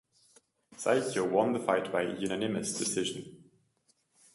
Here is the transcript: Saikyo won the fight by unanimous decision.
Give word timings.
Saikyo 0.77 1.29
won 1.29 1.53
the 1.53 1.59
fight 1.59 1.91
by 1.91 2.01
unanimous 2.01 2.75
decision. 2.75 3.43